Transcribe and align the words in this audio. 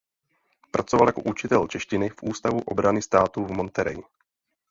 Pracoval 0.71 1.07
jako 1.07 1.21
učitel 1.21 1.67
češtiny 1.67 2.09
v 2.09 2.23
Ústavu 2.23 2.61
obrany 2.61 3.01
státu 3.01 3.45
v 3.45 3.51
Monterey. 3.51 3.97